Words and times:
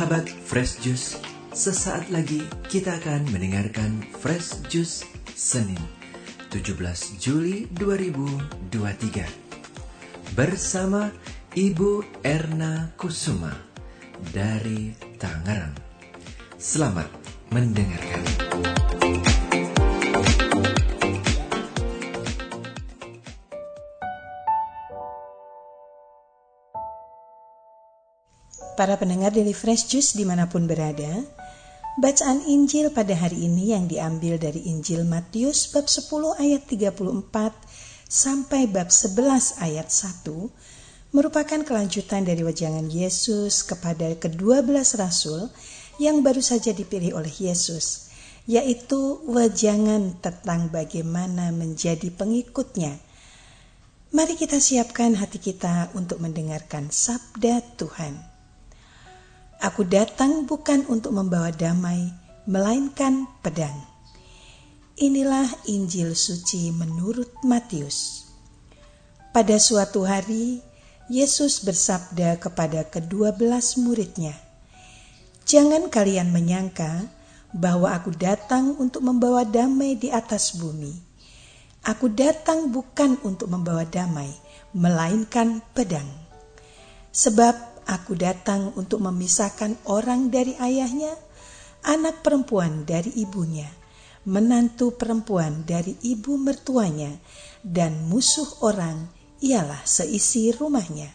Sahabat 0.00 0.32
Fresh 0.32 0.80
Juice, 0.80 1.20
sesaat 1.52 2.08
lagi 2.08 2.40
kita 2.72 2.96
akan 3.04 3.36
mendengarkan 3.36 4.00
Fresh 4.16 4.64
Juice 4.72 5.04
Senin 5.36 5.76
17 6.48 7.20
Juli 7.20 7.68
2023 7.76 10.32
bersama 10.32 11.12
Ibu 11.52 12.24
Erna 12.24 12.96
Kusuma 12.96 13.52
dari 14.32 14.96
Tangerang. 15.20 15.76
Selamat 16.56 17.12
mendengarkan. 17.52 18.24
Para 28.80 28.96
pendengar 28.96 29.28
dari 29.28 29.52
Fresh 29.52 29.92
Juice 29.92 30.16
di 30.16 30.24
mana 30.24 30.48
pun 30.48 30.64
berada, 30.64 31.20
bacaan 32.00 32.40
Injil 32.48 32.88
pada 32.88 33.12
hari 33.12 33.44
ini 33.44 33.76
yang 33.76 33.84
diambil 33.84 34.40
dari 34.40 34.72
Injil 34.72 35.04
Matius 35.04 35.68
bab 35.68 35.84
10 35.84 36.08
ayat 36.40 36.64
34 36.64 36.88
sampai 38.08 38.72
bab 38.72 38.88
11 38.88 39.60
ayat 39.60 39.84
1 39.84 41.12
merupakan 41.12 41.60
kelanjutan 41.60 42.24
dari 42.24 42.40
wajangan 42.40 42.88
Yesus 42.88 43.68
kepada 43.68 44.16
kedua 44.16 44.64
belas 44.64 44.96
rasul 44.96 45.52
yang 46.00 46.24
baru 46.24 46.40
saja 46.40 46.72
dipilih 46.72 47.20
oleh 47.20 47.36
Yesus, 47.36 48.08
yaitu 48.48 49.20
wajangan 49.28 50.24
tentang 50.24 50.72
bagaimana 50.72 51.52
menjadi 51.52 52.08
pengikutnya. 52.16 52.96
Mari 54.16 54.40
kita 54.40 54.56
siapkan 54.56 55.20
hati 55.20 55.36
kita 55.36 55.92
untuk 55.92 56.16
mendengarkan 56.24 56.88
sabda 56.88 57.60
Tuhan. 57.76 58.29
Aku 59.60 59.84
datang 59.84 60.48
bukan 60.48 60.88
untuk 60.88 61.12
membawa 61.12 61.52
damai, 61.52 62.08
melainkan 62.48 63.28
pedang. 63.44 63.76
Inilah 64.96 65.52
Injil 65.68 66.16
suci 66.16 66.72
menurut 66.72 67.28
Matius. 67.44 68.24
Pada 69.36 69.60
suatu 69.60 70.08
hari, 70.08 70.64
Yesus 71.12 71.60
bersabda 71.60 72.40
kepada 72.40 72.88
kedua 72.88 73.36
belas 73.36 73.76
muridnya, 73.76 74.32
Jangan 75.44 75.92
kalian 75.92 76.32
menyangka 76.32 77.12
bahwa 77.52 77.92
aku 77.92 78.16
datang 78.16 78.80
untuk 78.80 79.04
membawa 79.04 79.44
damai 79.44 79.92
di 79.92 80.08
atas 80.08 80.56
bumi. 80.56 80.96
Aku 81.84 82.08
datang 82.08 82.72
bukan 82.72 83.20
untuk 83.28 83.52
membawa 83.52 83.84
damai, 83.84 84.32
melainkan 84.72 85.60
pedang. 85.76 86.08
Sebab 87.12 87.69
Aku 87.90 88.14
datang 88.14 88.70
untuk 88.78 89.02
memisahkan 89.02 89.74
orang 89.90 90.30
dari 90.30 90.54
ayahnya, 90.62 91.10
anak 91.82 92.22
perempuan 92.22 92.86
dari 92.86 93.10
ibunya, 93.18 93.66
menantu 94.30 94.94
perempuan 94.94 95.66
dari 95.66 95.98
ibu 96.06 96.38
mertuanya, 96.38 97.10
dan 97.66 98.06
musuh 98.06 98.46
orang 98.62 99.10
ialah 99.42 99.82
seisi 99.82 100.54
rumahnya. 100.54 101.10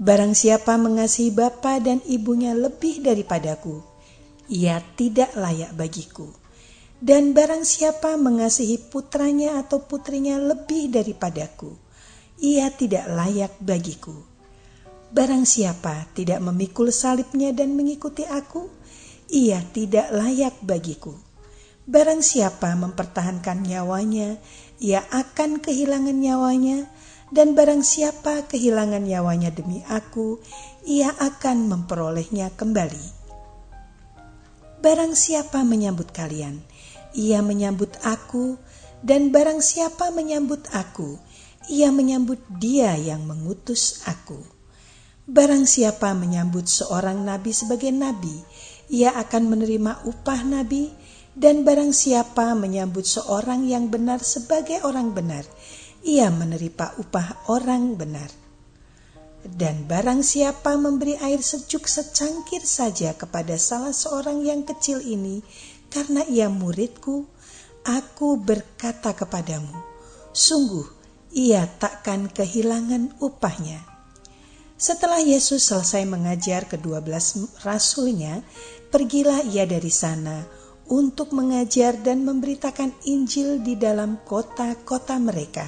Barang 0.00 0.32
siapa 0.32 0.80
mengasihi 0.80 1.28
bapa 1.28 1.84
dan 1.84 2.00
ibunya 2.08 2.56
lebih 2.56 3.04
daripadaku, 3.04 3.84
ia 4.48 4.80
tidak 4.96 5.36
layak 5.36 5.76
bagiku. 5.76 6.32
Dan 6.96 7.36
barang 7.36 7.68
siapa 7.68 8.16
mengasihi 8.16 8.88
putranya 8.88 9.60
atau 9.60 9.84
putrinya 9.84 10.40
lebih 10.40 10.88
daripadaku, 10.88 11.76
ia 12.40 12.72
tidak 12.72 13.04
layak 13.04 13.52
bagiku 13.60 14.31
Barang 15.12 15.44
siapa 15.44 16.08
tidak 16.16 16.40
memikul 16.40 16.88
salibnya 16.88 17.52
dan 17.52 17.76
mengikuti 17.76 18.24
aku, 18.24 18.72
ia 19.28 19.60
tidak 19.76 20.08
layak 20.08 20.56
bagiku. 20.64 21.12
Barang 21.84 22.24
siapa 22.24 22.72
mempertahankan 22.72 23.60
nyawanya, 23.60 24.40
ia 24.80 25.04
akan 25.12 25.60
kehilangan 25.60 26.16
nyawanya, 26.16 26.88
dan 27.28 27.52
barang 27.52 27.84
siapa 27.84 28.48
kehilangan 28.48 29.04
nyawanya 29.04 29.52
demi 29.52 29.84
aku, 29.84 30.40
ia 30.88 31.12
akan 31.12 31.68
memperolehnya 31.68 32.48
kembali. 32.56 33.20
Barang 34.80 35.12
siapa 35.12 35.60
menyambut 35.60 36.08
kalian, 36.16 36.64
ia 37.12 37.44
menyambut 37.44 38.00
aku, 38.00 38.56
dan 39.04 39.28
barang 39.28 39.60
siapa 39.60 40.08
menyambut 40.08 40.72
aku, 40.72 41.20
ia 41.68 41.92
menyambut 41.92 42.40
dia 42.56 42.96
yang 42.96 43.28
mengutus 43.28 44.00
aku. 44.08 44.61
Barang 45.22 45.70
siapa 45.70 46.18
menyambut 46.18 46.66
seorang 46.66 47.22
nabi 47.22 47.54
sebagai 47.54 47.94
nabi, 47.94 48.42
ia 48.90 49.14
akan 49.14 49.54
menerima 49.54 50.02
upah 50.02 50.42
nabi, 50.42 50.90
dan 51.38 51.62
barang 51.62 51.94
siapa 51.94 52.58
menyambut 52.58 53.06
seorang 53.06 53.62
yang 53.70 53.86
benar 53.86 54.18
sebagai 54.18 54.82
orang 54.82 55.14
benar, 55.14 55.46
ia 56.02 56.26
menerima 56.26 56.98
upah 56.98 57.46
orang 57.46 57.94
benar. 57.94 58.34
Dan 59.46 59.86
barang 59.86 60.26
siapa 60.26 60.74
memberi 60.74 61.14
air 61.22 61.38
sejuk 61.38 61.86
secangkir 61.86 62.66
saja 62.66 63.14
kepada 63.14 63.54
salah 63.62 63.94
seorang 63.94 64.42
yang 64.42 64.66
kecil 64.66 64.98
ini, 64.98 65.38
karena 65.86 66.26
ia 66.26 66.50
muridku, 66.50 67.30
aku 67.86 68.42
berkata 68.42 69.14
kepadamu, 69.14 69.78
sungguh 70.34 70.90
ia 71.30 71.70
takkan 71.78 72.26
kehilangan 72.26 73.22
upahnya. 73.22 73.91
Setelah 74.82 75.22
Yesus 75.22 75.70
selesai 75.70 76.02
mengajar 76.10 76.66
kedua 76.66 76.98
belas 76.98 77.38
rasulnya, 77.62 78.42
pergilah 78.90 79.46
ia 79.46 79.62
dari 79.62 79.94
sana 79.94 80.42
untuk 80.90 81.30
mengajar 81.30 81.94
dan 82.02 82.26
memberitakan 82.26 82.90
Injil 83.06 83.62
di 83.62 83.78
dalam 83.78 84.18
kota-kota 84.26 85.22
mereka. 85.22 85.62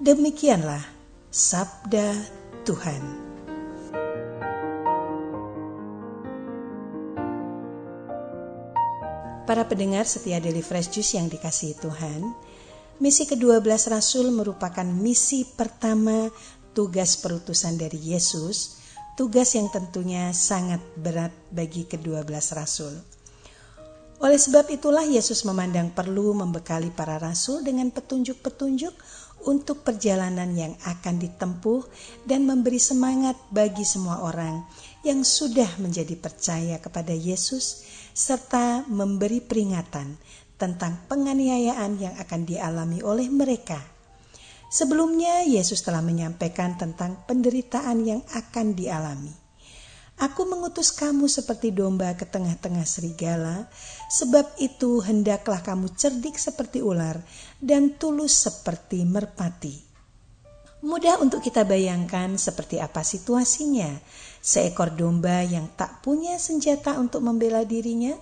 Demikianlah 0.00 0.80
sabda 1.28 2.16
Tuhan. 2.64 3.02
Para 9.44 9.68
pendengar 9.68 10.08
setia 10.08 10.40
Daily 10.40 10.64
Fresh 10.64 10.96
Juice 10.96 11.20
yang 11.20 11.28
dikasihi 11.28 11.76
Tuhan, 11.76 12.24
misi 13.04 13.28
kedua 13.28 13.60
belas 13.60 13.84
rasul 13.92 14.32
merupakan 14.32 14.88
misi 14.88 15.44
pertama 15.44 16.32
tugas 16.76 17.16
perutusan 17.16 17.80
dari 17.80 17.96
Yesus, 17.96 18.76
tugas 19.16 19.56
yang 19.56 19.72
tentunya 19.72 20.28
sangat 20.36 20.84
berat 21.00 21.32
bagi 21.48 21.88
kedua 21.88 22.20
belas 22.20 22.52
rasul. 22.52 22.92
Oleh 24.20 24.36
sebab 24.36 24.68
itulah 24.68 25.04
Yesus 25.04 25.44
memandang 25.48 25.88
perlu 25.92 26.36
membekali 26.36 26.92
para 26.92 27.16
rasul 27.16 27.64
dengan 27.64 27.88
petunjuk-petunjuk 27.88 28.92
untuk 29.48 29.84
perjalanan 29.84 30.52
yang 30.52 30.76
akan 30.84 31.16
ditempuh 31.16 31.84
dan 32.28 32.44
memberi 32.44 32.80
semangat 32.80 33.36
bagi 33.48 33.84
semua 33.84 34.20
orang 34.24 34.64
yang 35.00 35.24
sudah 35.24 35.80
menjadi 35.80 36.16
percaya 36.16 36.76
kepada 36.80 37.12
Yesus 37.12 37.84
serta 38.12 38.88
memberi 38.88 39.40
peringatan 39.44 40.16
tentang 40.56 40.96
penganiayaan 41.08 42.00
yang 42.00 42.14
akan 42.16 42.48
dialami 42.48 43.04
oleh 43.04 43.28
mereka 43.28 43.95
Sebelumnya 44.66 45.46
Yesus 45.46 45.86
telah 45.86 46.02
menyampaikan 46.02 46.74
tentang 46.74 47.22
penderitaan 47.24 48.02
yang 48.02 48.20
akan 48.34 48.74
dialami. 48.74 49.30
Aku 50.16 50.48
mengutus 50.48 50.96
kamu 50.96 51.28
seperti 51.28 51.76
domba 51.76 52.16
ke 52.16 52.24
tengah-tengah 52.24 52.88
serigala, 52.88 53.68
sebab 54.08 54.56
itu 54.56 55.04
hendaklah 55.04 55.60
kamu 55.60 55.92
cerdik 55.92 56.40
seperti 56.40 56.80
ular 56.80 57.20
dan 57.60 58.00
tulus 58.00 58.32
seperti 58.32 59.04
merpati. 59.04 59.76
Mudah 60.80 61.20
untuk 61.20 61.44
kita 61.44 61.68
bayangkan 61.68 62.40
seperti 62.40 62.80
apa 62.80 63.04
situasinya. 63.04 63.92
Seekor 64.40 64.96
domba 64.96 65.44
yang 65.44 65.68
tak 65.76 66.00
punya 66.00 66.40
senjata 66.40 66.96
untuk 66.96 67.20
membela 67.20 67.60
dirinya 67.68 68.16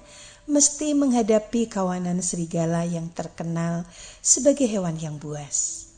mesti 0.51 0.99
menghadapi 0.99 1.71
kawanan 1.71 2.21
serigala 2.27 2.83
yang 2.83 3.07
terkenal 3.15 3.87
sebagai 4.19 4.67
hewan 4.67 4.99
yang 4.99 5.15
buas. 5.23 5.94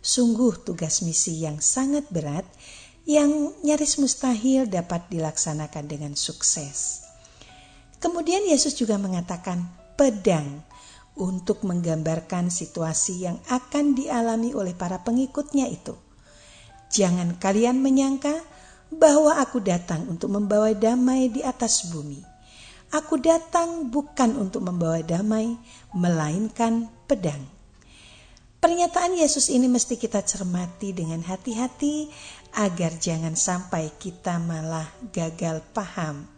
Sungguh 0.00 0.64
tugas 0.64 1.04
misi 1.04 1.44
yang 1.44 1.60
sangat 1.60 2.08
berat 2.08 2.48
yang 3.04 3.52
nyaris 3.60 4.00
mustahil 4.00 4.64
dapat 4.64 5.12
dilaksanakan 5.12 5.84
dengan 5.84 6.12
sukses. 6.16 7.04
Kemudian 8.00 8.48
Yesus 8.48 8.72
juga 8.80 8.96
mengatakan 8.96 9.60
pedang 10.00 10.64
untuk 11.20 11.68
menggambarkan 11.68 12.48
situasi 12.48 13.28
yang 13.28 13.36
akan 13.52 13.92
dialami 13.92 14.56
oleh 14.56 14.72
para 14.72 15.04
pengikutnya 15.04 15.68
itu. 15.68 15.92
Jangan 16.88 17.36
kalian 17.36 17.76
menyangka 17.84 18.32
bahwa 18.88 19.36
aku 19.36 19.60
datang 19.60 20.08
untuk 20.08 20.32
membawa 20.32 20.72
damai 20.72 21.28
di 21.28 21.44
atas 21.44 21.92
bumi. 21.92 22.24
Aku 22.90 23.20
datang 23.22 23.86
bukan 23.86 24.34
untuk 24.34 24.66
membawa 24.66 24.98
damai, 25.04 25.54
melainkan 25.94 26.90
pedang. 27.06 27.59
Pernyataan 28.60 29.16
Yesus 29.16 29.48
ini 29.48 29.72
mesti 29.72 29.96
kita 29.96 30.20
cermati 30.20 30.92
dengan 30.92 31.24
hati-hati 31.24 32.12
agar 32.60 32.92
jangan 33.00 33.32
sampai 33.32 33.88
kita 33.96 34.36
malah 34.36 34.84
gagal 35.16 35.64
paham. 35.72 36.28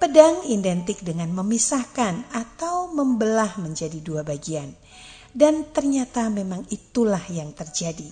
Pedang 0.00 0.48
identik 0.48 1.04
dengan 1.04 1.36
memisahkan 1.36 2.24
atau 2.32 2.88
membelah 2.96 3.60
menjadi 3.60 4.00
dua 4.00 4.24
bagian. 4.24 4.72
Dan 5.36 5.68
ternyata 5.68 6.32
memang 6.32 6.64
itulah 6.72 7.20
yang 7.28 7.52
terjadi. 7.52 8.08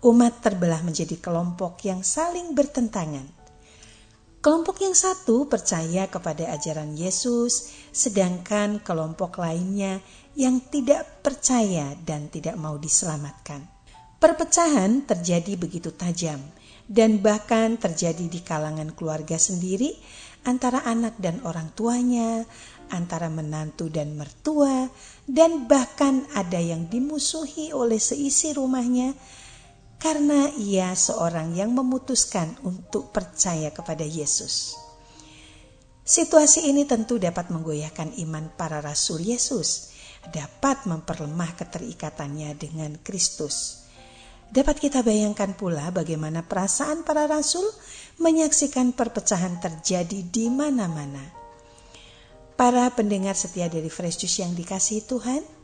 Umat 0.00 0.40
terbelah 0.40 0.80
menjadi 0.80 1.20
kelompok 1.20 1.84
yang 1.84 2.00
saling 2.00 2.56
bertentangan. 2.56 3.39
Kelompok 4.40 4.80
yang 4.80 4.96
satu 4.96 5.44
percaya 5.52 6.08
kepada 6.08 6.48
ajaran 6.56 6.96
Yesus, 6.96 7.76
sedangkan 7.92 8.80
kelompok 8.80 9.36
lainnya 9.36 10.00
yang 10.32 10.64
tidak 10.64 11.20
percaya 11.20 11.92
dan 12.08 12.32
tidak 12.32 12.56
mau 12.56 12.80
diselamatkan. 12.80 13.68
Perpecahan 14.16 15.04
terjadi 15.04 15.60
begitu 15.60 15.92
tajam 15.92 16.40
dan 16.88 17.20
bahkan 17.20 17.76
terjadi 17.76 18.32
di 18.32 18.40
kalangan 18.40 18.96
keluarga 18.96 19.36
sendiri 19.36 19.92
antara 20.48 20.88
anak 20.88 21.20
dan 21.20 21.44
orang 21.44 21.68
tuanya, 21.76 22.48
antara 22.88 23.28
menantu 23.28 23.92
dan 23.92 24.16
mertua, 24.16 24.88
dan 25.28 25.68
bahkan 25.68 26.24
ada 26.32 26.56
yang 26.56 26.88
dimusuhi 26.88 27.76
oleh 27.76 28.00
seisi 28.00 28.56
rumahnya 28.56 29.12
karena 30.00 30.48
ia 30.56 30.96
seorang 30.96 31.52
yang 31.52 31.76
memutuskan 31.76 32.56
untuk 32.64 33.12
percaya 33.12 33.68
kepada 33.68 34.02
Yesus. 34.02 34.74
Situasi 36.00 36.66
ini 36.72 36.88
tentu 36.88 37.20
dapat 37.20 37.52
menggoyahkan 37.52 38.16
iman 38.24 38.50
para 38.56 38.80
rasul 38.80 39.20
Yesus, 39.20 39.92
dapat 40.32 40.88
memperlemah 40.88 41.54
keterikatannya 41.54 42.56
dengan 42.56 42.96
Kristus. 43.04 43.86
Dapat 44.50 44.82
kita 44.82 45.06
bayangkan 45.06 45.54
pula 45.54 45.94
bagaimana 45.94 46.42
perasaan 46.42 47.06
para 47.06 47.30
rasul 47.30 47.62
menyaksikan 48.18 48.96
perpecahan 48.96 49.62
terjadi 49.62 50.26
di 50.26 50.50
mana-mana. 50.50 51.22
Para 52.58 52.90
pendengar 52.90 53.38
setia 53.38 53.70
dari 53.70 53.86
Fresh 53.86 54.26
Juice 54.26 54.42
yang 54.42 54.52
dikasihi 54.58 55.06
Tuhan, 55.06 55.59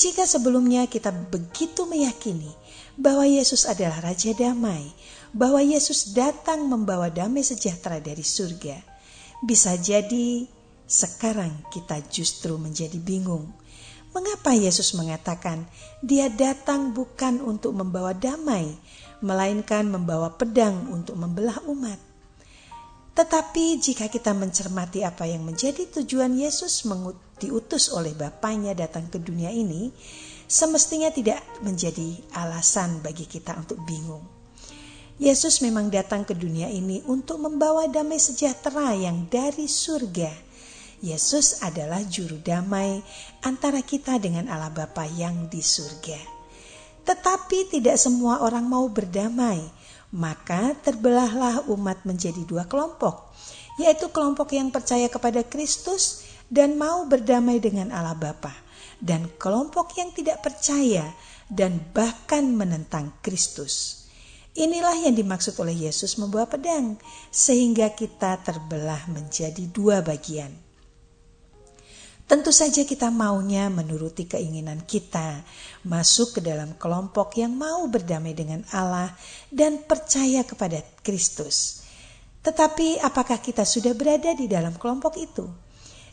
jika 0.00 0.24
sebelumnya 0.24 0.88
kita 0.88 1.12
begitu 1.12 1.84
meyakini 1.84 2.48
bahwa 2.96 3.28
Yesus 3.28 3.68
adalah 3.68 4.00
Raja 4.00 4.32
Damai, 4.32 4.88
bahwa 5.36 5.60
Yesus 5.60 6.16
datang 6.16 6.64
membawa 6.64 7.12
damai 7.12 7.44
sejahtera 7.44 8.00
dari 8.00 8.24
surga. 8.24 8.80
Bisa 9.44 9.76
jadi 9.76 10.48
sekarang 10.88 11.68
kita 11.68 12.00
justru 12.08 12.56
menjadi 12.56 12.96
bingung. 12.96 13.52
Mengapa 14.10 14.56
Yesus 14.56 14.96
mengatakan 14.96 15.68
dia 16.02 16.32
datang 16.32 16.96
bukan 16.96 17.38
untuk 17.44 17.76
membawa 17.76 18.16
damai, 18.16 18.72
melainkan 19.20 19.84
membawa 19.84 20.32
pedang 20.34 20.88
untuk 20.90 21.14
membelah 21.14 21.60
umat? 21.68 22.09
Tetapi 23.20 23.76
jika 23.76 24.08
kita 24.08 24.32
mencermati 24.32 25.04
apa 25.04 25.28
yang 25.28 25.44
menjadi 25.44 25.92
tujuan 25.92 26.40
Yesus 26.40 26.88
diutus 27.36 27.92
oleh 27.92 28.16
Bapaknya 28.16 28.72
datang 28.72 29.12
ke 29.12 29.20
dunia 29.20 29.52
ini, 29.52 29.92
semestinya 30.48 31.12
tidak 31.12 31.44
menjadi 31.60 32.16
alasan 32.32 33.04
bagi 33.04 33.28
kita 33.28 33.60
untuk 33.60 33.76
bingung. 33.84 34.24
Yesus 35.20 35.60
memang 35.60 35.92
datang 35.92 36.24
ke 36.24 36.32
dunia 36.32 36.72
ini 36.72 37.04
untuk 37.04 37.44
membawa 37.44 37.84
damai 37.92 38.16
sejahtera 38.16 38.96
yang 38.96 39.28
dari 39.28 39.68
surga. 39.68 40.32
Yesus 41.04 41.60
adalah 41.60 42.00
juru 42.08 42.40
damai 42.40 43.04
antara 43.44 43.84
kita 43.84 44.16
dengan 44.16 44.48
Allah 44.48 44.72
Bapa 44.72 45.04
yang 45.04 45.44
di 45.52 45.60
surga. 45.60 46.40
Tetapi 47.04 47.68
tidak 47.68 48.00
semua 48.00 48.40
orang 48.40 48.64
mau 48.64 48.88
berdamai, 48.88 49.60
maka 50.10 50.74
terbelahlah 50.82 51.66
umat 51.70 52.02
menjadi 52.02 52.42
dua 52.46 52.66
kelompok, 52.66 53.30
yaitu 53.78 54.10
kelompok 54.10 54.50
yang 54.54 54.74
percaya 54.74 55.06
kepada 55.06 55.46
Kristus 55.46 56.26
dan 56.50 56.74
mau 56.74 57.06
berdamai 57.06 57.62
dengan 57.62 57.94
Allah 57.94 58.18
Bapa 58.18 58.50
dan 59.00 59.30
kelompok 59.40 59.96
yang 59.96 60.12
tidak 60.12 60.44
percaya 60.44 61.08
dan 61.48 61.80
bahkan 61.96 62.46
menentang 62.52 63.16
Kristus. 63.24 64.06
Inilah 64.54 64.98
yang 65.06 65.14
dimaksud 65.14 65.56
oleh 65.62 65.88
Yesus 65.88 66.18
membawa 66.18 66.50
pedang, 66.50 66.98
sehingga 67.30 67.94
kita 67.94 68.42
terbelah 68.42 69.06
menjadi 69.06 69.62
dua 69.70 70.02
bagian. 70.02 70.69
Tentu 72.30 72.54
saja 72.54 72.86
kita 72.86 73.10
maunya 73.10 73.66
menuruti 73.66 74.22
keinginan 74.22 74.86
kita, 74.86 75.42
masuk 75.82 76.38
ke 76.38 76.40
dalam 76.46 76.78
kelompok 76.78 77.34
yang 77.34 77.50
mau 77.58 77.82
berdamai 77.90 78.38
dengan 78.38 78.62
Allah 78.70 79.10
dan 79.50 79.82
percaya 79.82 80.46
kepada 80.46 80.78
Kristus. 81.02 81.82
Tetapi 82.46 83.02
apakah 83.02 83.42
kita 83.42 83.66
sudah 83.66 83.98
berada 83.98 84.30
di 84.30 84.46
dalam 84.46 84.78
kelompok 84.78 85.18
itu? 85.18 85.42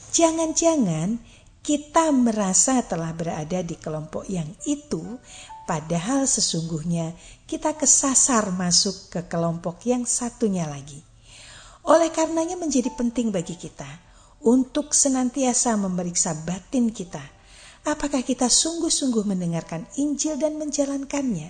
Jangan-jangan 0.09 1.21
kita 1.61 2.09
merasa 2.09 2.81
telah 2.81 3.13
berada 3.13 3.61
di 3.61 3.77
kelompok 3.77 4.25
yang 4.25 4.49
itu, 4.65 5.21
padahal 5.69 6.25
sesungguhnya 6.25 7.13
kita 7.45 7.77
kesasar 7.77 8.49
masuk 8.57 9.13
ke 9.13 9.21
kelompok 9.29 9.85
yang 9.85 10.01
satunya 10.09 10.65
lagi. 10.65 10.97
Oleh 11.85 12.09
karenanya, 12.09 12.57
menjadi 12.57 12.89
penting 12.97 13.29
bagi 13.29 13.53
kita 13.53 14.06
untuk 14.43 14.93
senantiasa 14.93 15.73
memeriksa 15.77 16.37
batin 16.45 16.93
kita. 16.93 17.21
Apakah 17.87 18.21
kita 18.21 18.51
sungguh-sungguh 18.51 19.23
mendengarkan 19.23 19.87
Injil 19.95 20.35
dan 20.35 20.59
menjalankannya? 20.59 21.49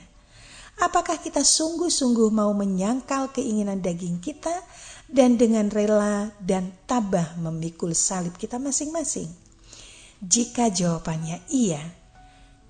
Apakah 0.78 1.18
kita 1.18 1.42
sungguh-sungguh 1.42 2.30
mau 2.30 2.54
menyangkal 2.54 3.34
keinginan 3.34 3.82
daging 3.82 4.22
kita 4.22 4.54
dan 5.10 5.34
dengan 5.34 5.74
rela 5.74 6.30
dan 6.38 6.70
tabah 6.86 7.34
memikul 7.42 7.98
salib 7.98 8.38
kita 8.38 8.62
masing-masing? 8.62 9.26
Jika 10.22 10.70
jawabannya 10.70 11.42
iya, 11.50 11.82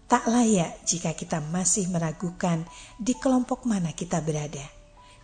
tak 0.07 0.23
layak 0.31 0.87
jika 0.87 1.11
kita 1.11 1.43
masih 1.51 1.91
meragukan 1.91 2.63
di 2.95 3.11
kelompok 3.19 3.67
mana 3.67 3.91
kita 3.91 4.23
berada. 4.23 4.63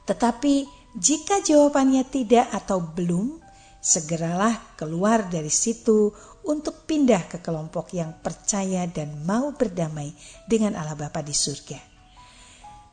Tetapi 0.04 0.68
jika 1.00 1.40
jawabannya 1.40 2.04
tidak 2.08 2.52
atau 2.52 2.84
belum, 2.84 3.43
segeralah 3.84 4.80
keluar 4.80 5.28
dari 5.28 5.52
situ 5.52 6.08
untuk 6.48 6.88
pindah 6.88 7.28
ke 7.28 7.44
kelompok 7.44 7.92
yang 7.92 8.16
percaya 8.24 8.88
dan 8.88 9.28
mau 9.28 9.52
berdamai 9.52 10.16
dengan 10.48 10.80
Allah 10.80 10.96
Bapa 10.96 11.20
di 11.20 11.36
surga. 11.36 11.92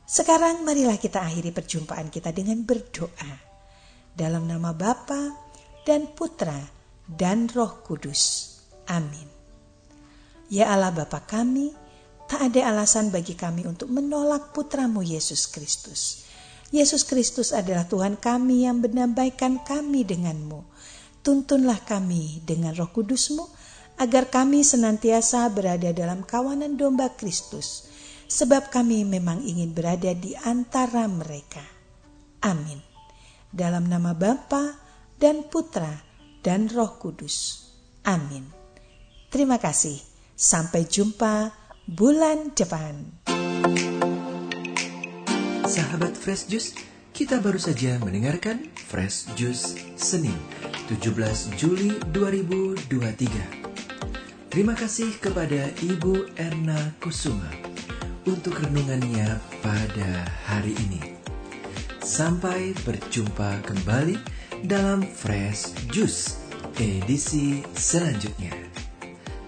Sekarang 0.03 0.67
marilah 0.67 0.99
kita 0.99 1.23
akhiri 1.23 1.55
perjumpaan 1.55 2.11
kita 2.11 2.35
dengan 2.35 2.67
berdoa. 2.67 3.47
Dalam 4.11 4.51
nama 4.51 4.75
Bapa 4.75 5.31
dan 5.87 6.11
Putra 6.11 6.59
dan 7.07 7.47
Roh 7.47 7.87
Kudus. 7.87 8.51
Amin. 8.91 9.31
Ya 10.51 10.75
Allah 10.75 10.91
Bapa 10.91 11.23
kami, 11.23 11.71
tak 12.27 12.51
ada 12.51 12.75
alasan 12.75 13.15
bagi 13.15 13.39
kami 13.39 13.63
untuk 13.71 13.87
menolak 13.87 14.51
putramu 14.51 15.07
Yesus 15.07 15.47
Kristus. 15.47 16.27
Yesus 16.71 17.03
Kristus 17.03 17.51
adalah 17.51 17.87
Tuhan 17.87 18.19
kami 18.19 18.67
yang 18.67 18.83
menambahkan 18.83 19.67
kami 19.67 20.07
denganmu. 20.07 20.63
Tuntunlah 21.21 21.85
kami 21.85 22.41
dengan 22.49 22.73
roh 22.73 22.89
kudusmu, 22.89 23.45
agar 24.01 24.33
kami 24.33 24.65
senantiasa 24.65 25.45
berada 25.53 25.93
dalam 25.93 26.25
kawanan 26.25 26.81
domba 26.81 27.13
Kristus, 27.13 27.85
sebab 28.25 28.73
kami 28.73 29.05
memang 29.05 29.45
ingin 29.45 29.77
berada 29.77 30.17
di 30.17 30.33
antara 30.41 31.05
mereka. 31.05 31.61
Amin. 32.41 32.81
Dalam 33.53 33.85
nama 33.85 34.17
Bapa 34.17 34.81
dan 35.21 35.45
Putra 35.53 35.93
dan 36.41 36.73
Roh 36.73 36.97
Kudus. 36.97 37.69
Amin. 38.09 38.49
Terima 39.29 39.61
kasih. 39.61 40.01
Sampai 40.33 40.89
jumpa 40.89 41.53
bulan 41.85 42.57
depan. 42.57 43.21
Sahabat 45.69 46.17
Fresh 46.17 46.49
Juice, 46.49 46.73
kita 47.11 47.43
baru 47.43 47.59
saja 47.59 47.99
mendengarkan 48.01 48.71
Fresh 48.75 49.35
Juice 49.35 49.75
Senin 49.99 50.37
17 50.89 51.59
Juli 51.59 51.99
2023. 52.15 54.51
Terima 54.51 54.75
kasih 54.75 55.15
kepada 55.23 55.71
Ibu 55.79 56.35
Erna 56.35 56.99
Kusuma 56.99 57.47
untuk 58.27 58.59
renungannya 58.59 59.39
pada 59.63 60.11
hari 60.51 60.75
ini. 60.89 61.15
Sampai 62.03 62.75
berjumpa 62.83 63.63
kembali 63.63 64.19
dalam 64.67 65.07
Fresh 65.07 65.87
Juice 65.95 66.43
edisi 66.81 67.61
selanjutnya. 67.77 68.55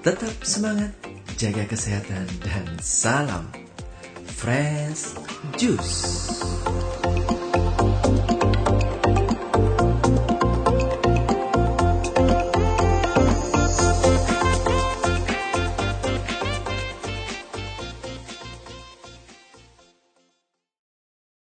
Tetap 0.03 0.35
semangat, 0.43 0.91
jaga 1.39 1.63
kesehatan, 1.67 2.27
dan 2.43 2.67
salam 2.83 3.47
Fresh 4.43 5.15
Juice. 5.55 6.43